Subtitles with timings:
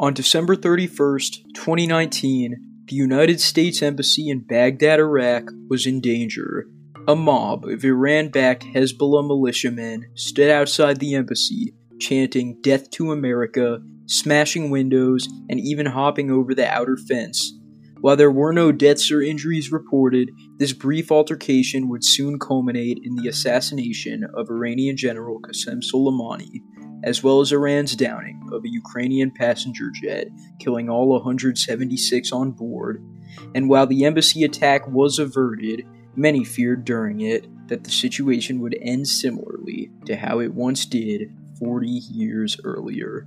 [0.00, 6.68] On December 31st, 2019, the United States Embassy in Baghdad, Iraq was in danger.
[7.08, 13.80] A mob of Iran backed Hezbollah militiamen stood outside the embassy, chanting Death to America,
[14.06, 17.52] smashing windows, and even hopping over the outer fence.
[18.00, 23.16] While there were no deaths or injuries reported, this brief altercation would soon culminate in
[23.16, 26.60] the assassination of Iranian General Qasem Soleimani,
[27.04, 33.02] as well as Iran's downing of a Ukrainian passenger jet, killing all 176 on board.
[33.54, 38.76] And while the embassy attack was averted, many feared during it that the situation would
[38.80, 43.26] end similarly to how it once did 40 years earlier.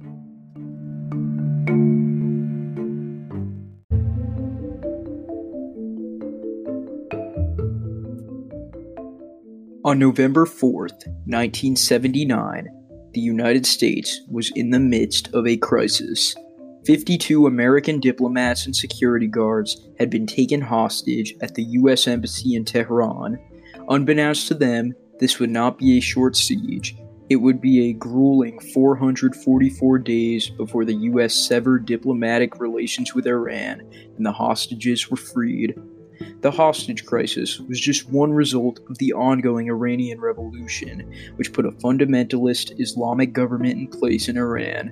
[9.84, 12.81] On November 4th, 1979,
[13.14, 16.36] the United States was in the midst of a crisis.
[16.86, 22.08] 52 American diplomats and security guards had been taken hostage at the U.S.
[22.08, 23.38] Embassy in Tehran.
[23.90, 26.96] Unbeknownst to them, this would not be a short siege.
[27.30, 31.34] It would be a grueling 444 days before the U.S.
[31.34, 33.82] severed diplomatic relations with Iran
[34.18, 35.80] and the hostages were freed.
[36.42, 41.72] The hostage crisis was just one result of the ongoing Iranian Revolution, which put a
[41.72, 44.92] fundamentalist Islamic government in place in Iran.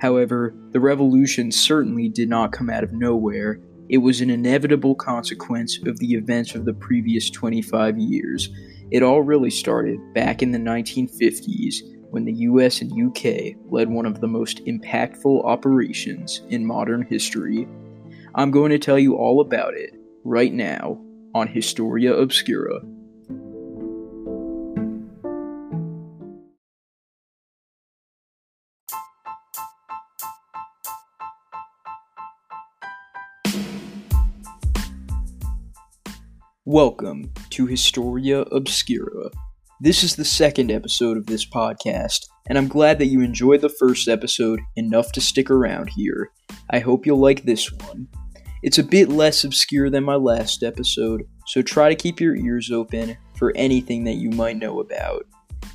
[0.00, 3.60] However, the revolution certainly did not come out of nowhere.
[3.88, 8.48] It was an inevitable consequence of the events of the previous 25 years.
[8.90, 11.76] It all really started back in the 1950s
[12.10, 17.68] when the US and UK led one of the most impactful operations in modern history.
[18.34, 21.00] I'm going to tell you all about it right now
[21.34, 22.80] on Historia Obscura.
[36.66, 39.30] Welcome to Historia Obscura.
[39.80, 43.70] This is the second episode of this podcast, and I'm glad that you enjoyed the
[43.70, 46.30] first episode enough to stick around here.
[46.68, 48.08] I hope you'll like this one.
[48.62, 52.70] It's a bit less obscure than my last episode, so try to keep your ears
[52.70, 55.24] open for anything that you might know about.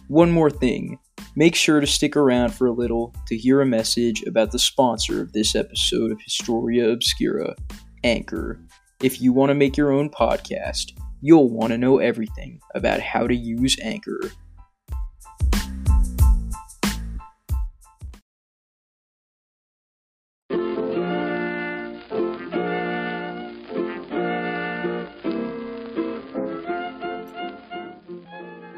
[0.07, 0.99] One more thing
[1.35, 5.19] make sure to stick around for a little to hear a message about the sponsor
[5.19, 7.55] of this episode of Historia Obscura,
[8.03, 8.61] Anchor.
[9.01, 10.91] If you want to make your own podcast,
[11.21, 14.31] you'll want to know everything about how to use Anchor.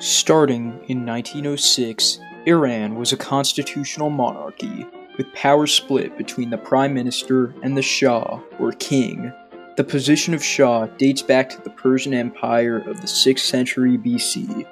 [0.08, 4.88] Starting in 1906, Iran was a constitutional monarchy
[5.18, 9.34] with power split between the prime minister and the Shah, or king.
[9.76, 14.66] The position of Shah dates back to the Persian Empire of the 6th century BC.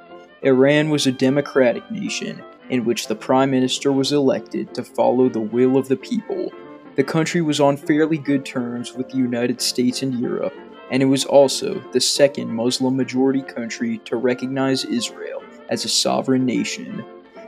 [0.43, 5.41] Iran was a democratic nation in which the prime minister was elected to follow the
[5.41, 6.49] will of the people.
[6.95, 10.53] The country was on fairly good terms with the United States and Europe,
[10.91, 16.45] and it was also the second Muslim majority country to recognize Israel as a sovereign
[16.45, 17.03] nation.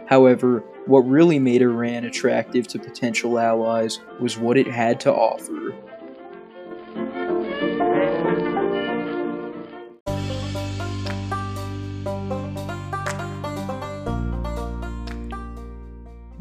[0.08, 5.76] However, what really made Iran attractive to potential allies was what it had to offer.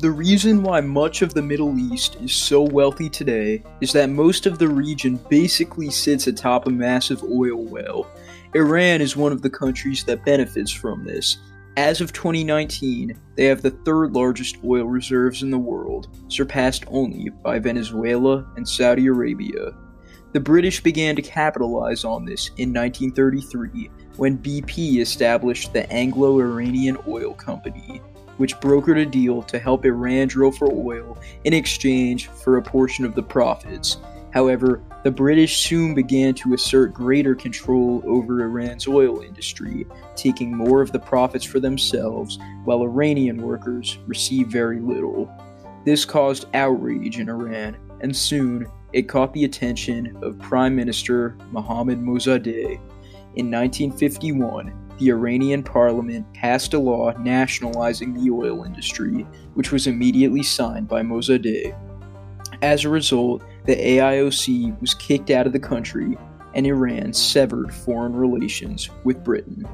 [0.06, 4.46] The reason why much of the Middle East is so wealthy today is that most
[4.46, 8.06] of the region basically sits atop a massive oil well.
[8.54, 11.38] Iran is one of the countries that benefits from this.
[11.76, 17.30] As of 2019, they have the third largest oil reserves in the world, surpassed only
[17.42, 19.74] by Venezuela and Saudi Arabia.
[20.30, 26.96] The British began to capitalize on this in 1933 when BP established the Anglo Iranian
[27.08, 28.00] Oil Company
[28.36, 33.04] which brokered a deal to help Iran drill for oil in exchange for a portion
[33.04, 33.98] of the profits.
[34.32, 40.82] However, the British soon began to assert greater control over Iran's oil industry, taking more
[40.82, 45.30] of the profits for themselves, while Iranian workers received very little.
[45.86, 52.00] This caused outrage in Iran, and soon it caught the attention of Prime Minister Mohammad
[52.00, 52.80] Mosaddegh.
[53.36, 60.42] In 1951, the Iranian parliament passed a law nationalizing the oil industry, which was immediately
[60.42, 61.74] signed by Mosaddegh.
[62.62, 66.16] As a result, the AIOC was kicked out of the country,
[66.54, 69.66] and Iran severed foreign relations with Britain.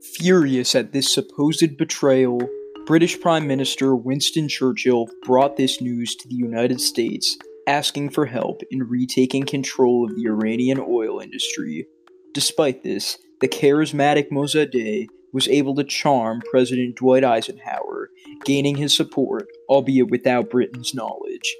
[0.00, 2.40] Furious at this supposed betrayal,
[2.88, 7.36] British Prime Minister Winston Churchill brought this news to the United States,
[7.66, 11.86] asking for help in retaking control of the Iranian oil industry.
[12.32, 18.08] Despite this, the charismatic Mosaddegh was able to charm President Dwight Eisenhower,
[18.46, 21.54] gaining his support, albeit without Britain's knowledge.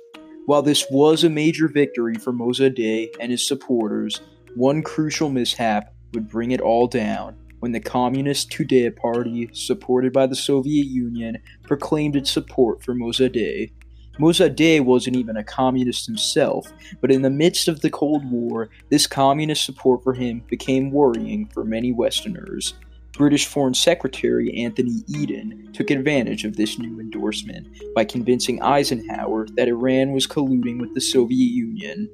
[0.47, 4.23] While this was a major victory for Mosaddegh and his supporters,
[4.55, 10.27] one crucial mishap would bring it all down when the Communist Tudeh Party, supported by
[10.27, 13.71] the Soviet Union, proclaimed its support for Mosaddegh.
[14.19, 19.07] Mosaddegh wasn't even a communist himself, but in the midst of the Cold War, this
[19.07, 22.75] communist support for him became worrying for many Westerners.
[23.13, 29.69] British Foreign Secretary Anthony Eden took advantage of this new endorsement by convincing Eisenhower that
[29.69, 32.09] Iran was colluding with the Soviet Union.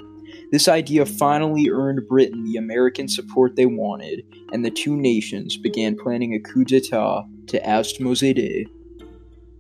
[0.55, 4.23] This idea finally earned Britain the American support they wanted,
[4.53, 8.69] and the two nations began planning a coup d'etat to oust Mosaddegh.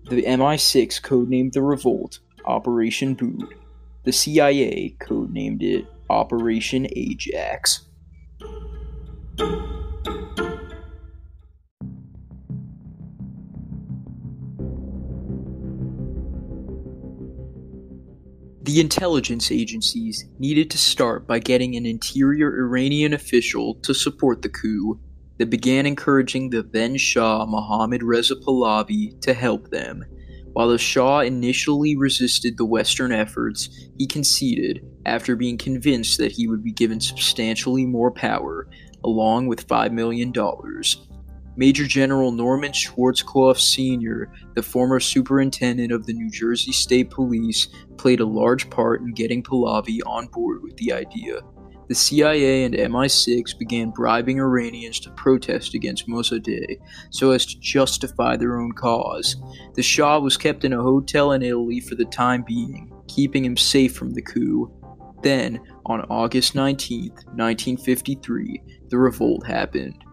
[0.08, 3.54] The MI6 codenamed the revolt Operation Boot.
[4.04, 7.88] The CIA codenamed it Operation Ajax.
[18.64, 24.48] The intelligence agencies needed to start by getting an interior Iranian official to support the
[24.48, 24.98] coup
[25.36, 30.02] that began encouraging the then Shah Mohammad Reza Pahlavi to help them.
[30.54, 33.68] While the Shah initially resisted the Western efforts,
[33.98, 38.66] he conceded after being convinced that he would be given substantially more power,
[39.04, 40.32] along with $5 million.
[41.56, 48.18] Major General Norman Schwarzkopf Sr., the former superintendent of the New Jersey State Police, played
[48.18, 51.40] a large part in getting Pahlavi on board with the idea.
[51.88, 56.80] The CIA and MI6 began bribing Iranians to protest against Mossadegh
[57.10, 59.36] so as to justify their own cause.
[59.74, 63.56] The Shah was kept in a hotel in Italy for the time being, keeping him
[63.56, 64.72] safe from the coup.
[65.22, 70.04] Then, on August 19, 1953, the revolt happened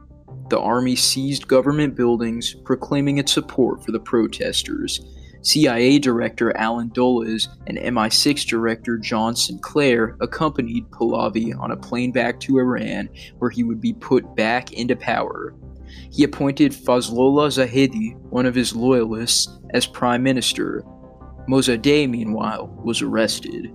[0.52, 5.00] the army seized government buildings, proclaiming its support for the protesters.
[5.44, 12.40] CIA Director Allen Dulles and MI6 Director John Sinclair accompanied Pahlavi on a plane back
[12.42, 13.10] to Iran,
[13.40, 15.56] where he would be put back into power.
[16.12, 20.84] He appointed Fazlollah Zahedi, one of his loyalists, as prime minister.
[21.50, 23.74] Mosaddegh, meanwhile, was arrested.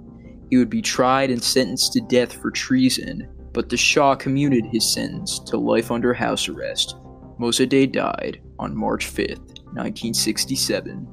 [0.50, 4.86] He would be tried and sentenced to death for treason, but the Shah commuted his
[4.86, 6.94] sentence to life under house arrest.
[7.40, 11.08] Mosaddegh died on March 5, 1967.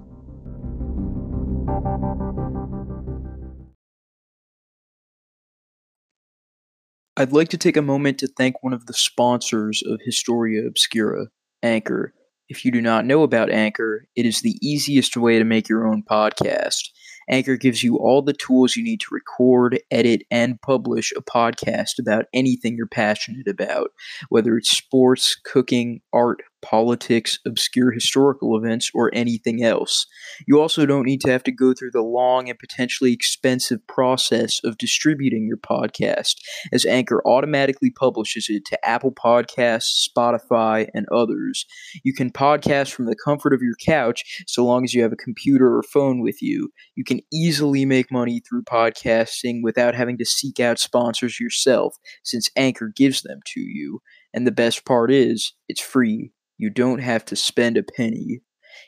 [7.15, 11.27] I'd like to take a moment to thank one of the sponsors of Historia Obscura,
[11.61, 12.13] Anchor.
[12.49, 15.87] If you do not know about Anchor, it is the easiest way to make your
[15.87, 16.89] own podcast.
[17.29, 21.99] Anchor gives you all the tools you need to record, edit, and publish a podcast
[21.99, 23.91] about anything you're passionate about,
[24.29, 30.07] whether it's sports, cooking, art, politics, obscure historical events, or anything else.
[30.47, 34.59] You also don't need to have to go through the long and potentially expensive process
[34.63, 36.35] of distributing your podcast,
[36.71, 41.65] as Anchor automatically publishes it to Apple Podcasts, Spotify, and others.
[42.03, 45.17] You can podcast from the comfort of your couch so long as you have a
[45.17, 46.69] computer or phone with you.
[46.95, 52.49] You can easily make money through podcasting without having to seek out sponsors yourself, since
[52.55, 54.01] Anchor gives them to you.
[54.33, 56.31] And the best part is, it's free.
[56.63, 58.39] You don't have to spend a penny.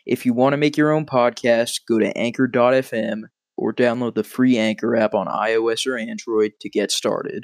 [0.05, 3.24] If you want to make your own podcast, go to anchor.fm
[3.58, 7.44] or download the free Anchor app on iOS or Android to get started.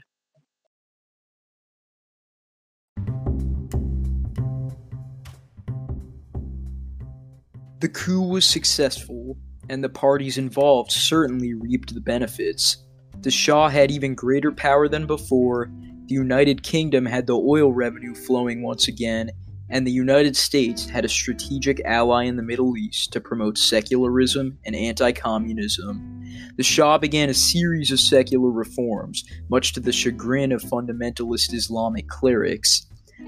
[7.82, 12.78] The coup was successful, and the parties involved certainly reaped the benefits.
[13.20, 15.70] The Shah had even greater power than before,
[16.08, 19.30] the United Kingdom had the oil revenue flowing once again,
[19.72, 24.58] and the United States had a strategic ally in the Middle East to promote secularism
[24.66, 26.24] and anti communism.
[26.58, 32.08] The Shah began a series of secular reforms, much to the chagrin of fundamentalist Islamic
[32.08, 32.86] clerics.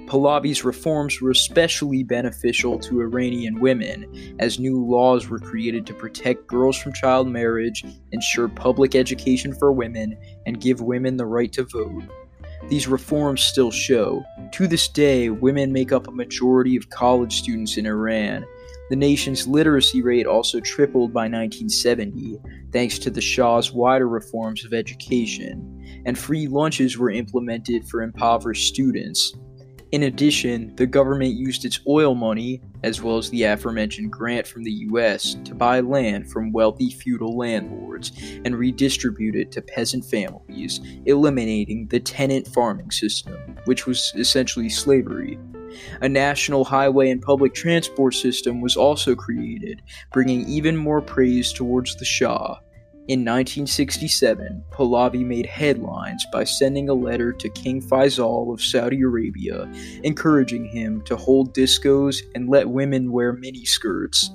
[0.08, 6.48] Pahlavi's reforms were especially beneficial to Iranian women, as new laws were created to protect
[6.48, 11.64] girls from child marriage, ensure public education for women, and give women the right to
[11.64, 12.04] vote.
[12.70, 14.24] These reforms still show.
[14.54, 18.46] To this day, women make up a majority of college students in Iran.
[18.90, 22.40] The nation's literacy rate also tripled by 1970,
[22.72, 28.68] thanks to the Shah's wider reforms of education, and free lunches were implemented for impoverished
[28.68, 29.34] students.
[29.94, 34.64] In addition, the government used its oil money, as well as the aforementioned grant from
[34.64, 38.12] the US, to buy land from wealthy feudal landlords
[38.44, 43.36] and redistribute it to peasant families, eliminating the tenant farming system,
[43.66, 45.38] which was essentially slavery.
[46.02, 51.96] A national highway and public transport system was also created, bringing even more praise towards
[51.98, 52.58] the Shah.
[53.10, 59.70] In 1967, Pahlavi made headlines by sending a letter to King Faisal of Saudi Arabia,
[60.04, 64.30] encouraging him to hold discos and let women wear miniskirts.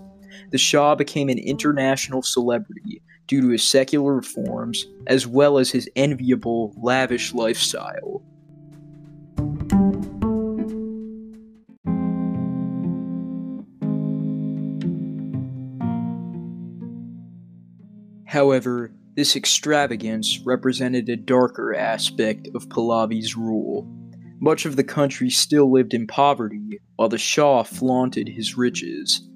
[0.50, 5.88] The Shah became an international celebrity due to his secular reforms, as well as his
[5.96, 8.22] enviable, lavish lifestyle.
[18.38, 23.92] However, this extravagance represented a darker aspect of Pahlavi's rule.
[24.38, 29.28] Much of the country still lived in poverty, while the Shah flaunted his riches.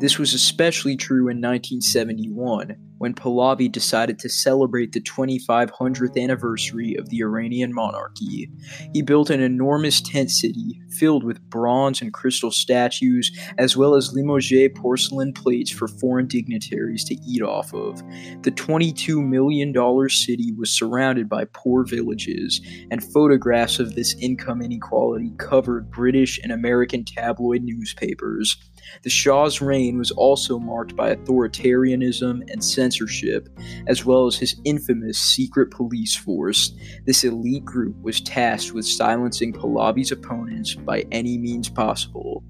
[0.00, 7.08] This was especially true in 1971, when Pahlavi decided to celebrate the 2500th anniversary of
[7.10, 8.50] the Iranian monarchy.
[8.92, 14.12] He built an enormous tent city filled with bronze and crystal statues, as well as
[14.12, 17.98] Limoges porcelain plates for foreign dignitaries to eat off of.
[18.42, 19.72] The $22 million
[20.08, 22.60] city was surrounded by poor villages,
[22.90, 28.56] and photographs of this income inequality covered British and American tabloid newspapers.
[29.02, 33.48] The Shah's reign was also marked by authoritarianism and censorship,
[33.86, 36.74] as well as his infamous secret police force.
[37.06, 42.42] This elite group was tasked with silencing Pahlavi's opponents by any means possible.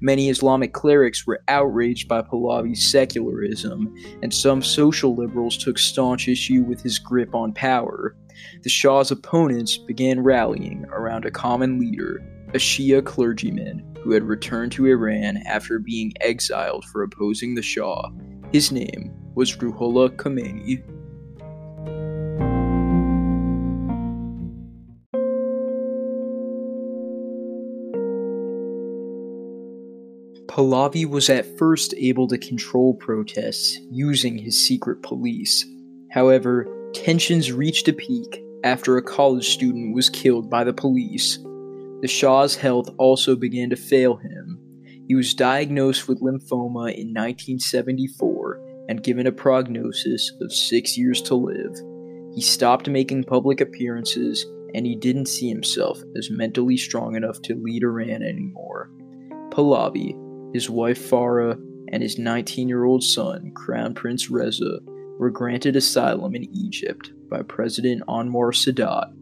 [0.00, 6.62] Many Islamic clerics were outraged by Pahlavi's secularism, and some social liberals took staunch issue
[6.62, 8.14] with his grip on power.
[8.62, 12.22] The Shah's opponents began rallying around a common leader,
[12.54, 18.10] a Shia clergyman who had returned to Iran after being exiled for opposing the Shah.
[18.52, 20.82] His name was Ruhollah Khomeini.
[30.46, 35.64] Pahlavi was at first able to control protests using his secret police.
[36.10, 41.38] However, tensions reached a peak after a college student was killed by the police
[42.02, 44.58] the Shah's health also began to fail him.
[45.06, 51.36] He was diagnosed with lymphoma in 1974 and given a prognosis of six years to
[51.36, 51.76] live.
[52.34, 54.44] He stopped making public appearances
[54.74, 58.90] and he didn't see himself as mentally strong enough to lead Iran anymore.
[59.50, 60.16] Pahlavi,
[60.54, 61.60] his wife Farah,
[61.92, 64.80] and his 19 year old son, Crown Prince Reza,
[65.18, 69.12] were granted asylum in Egypt by President Anwar Sadat,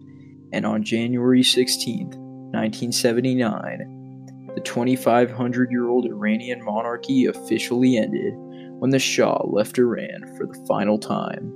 [0.53, 8.35] and on January 16th, 1979, the 2,500 year old Iranian monarchy officially ended
[8.79, 11.53] when the Shah left Iran for the final time.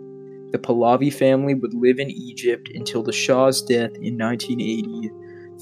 [0.53, 5.11] The Pahlavi family would live in Egypt until the Shah's death in 1980.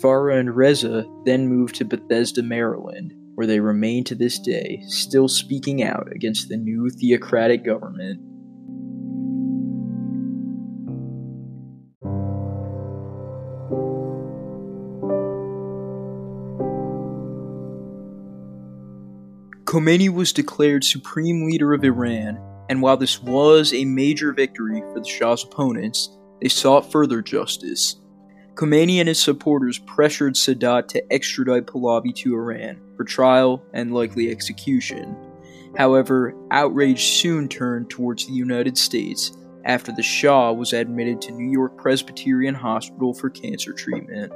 [0.02, 5.28] Farah and Reza then moved to Bethesda, Maryland, where they remain to this day, still
[5.28, 8.20] speaking out against the new theocratic government
[19.72, 22.38] Khomeini was declared supreme leader of Iran,
[22.68, 26.10] and while this was a major victory for the Shah's opponents,
[26.42, 27.96] they sought further justice.
[28.52, 34.30] Khomeini and his supporters pressured Sadat to extradite Pahlavi to Iran for trial and likely
[34.30, 35.16] execution.
[35.78, 39.32] However, outrage soon turned towards the United States
[39.64, 44.34] after the Shah was admitted to New York Presbyterian Hospital for cancer treatment.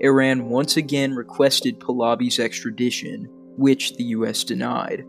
[0.00, 5.04] Iran once again requested Pahlavi's extradition, which the US denied.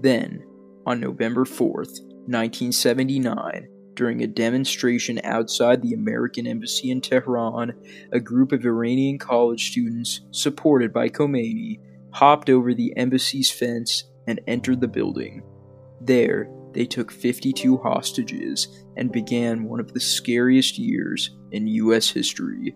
[0.00, 0.44] Then,
[0.86, 7.72] on November 4th, 1979, during a demonstration outside the American Embassy in Tehran,
[8.12, 14.40] a group of Iranian college students, supported by Khomeini, hopped over the embassy's fence and
[14.46, 15.42] entered the building.
[16.00, 22.10] There, they took 52 hostages and began one of the scariest years in U.S.
[22.10, 22.74] history.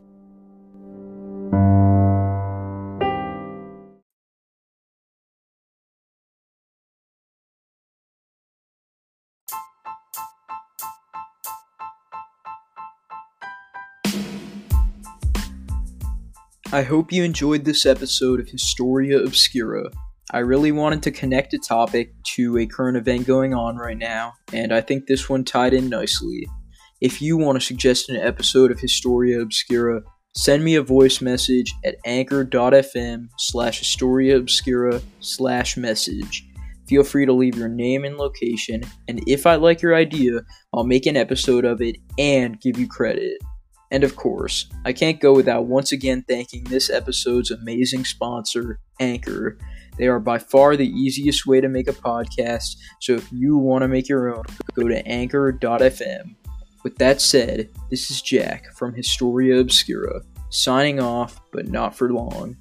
[16.70, 19.90] I hope you enjoyed this episode of Historia Obscura.
[20.32, 24.34] I really wanted to connect a topic to a current event going on right now,
[24.52, 26.46] and I think this one tied in nicely.
[27.00, 30.02] If you want to suggest an episode of Historia Obscura,
[30.36, 36.46] send me a voice message at anchor.fm slash historia obscura slash message.
[36.86, 40.42] Feel free to leave your name and location, and if I like your idea,
[40.74, 43.38] I'll make an episode of it and give you credit.
[43.90, 49.58] And of course, I can't go without once again thanking this episode's amazing sponsor, Anchor.
[49.96, 53.82] They are by far the easiest way to make a podcast, so if you want
[53.82, 56.36] to make your own, go to anchor.fm.
[56.84, 62.56] With that said, this is Jack from Historia Obscura, signing off, but not for long.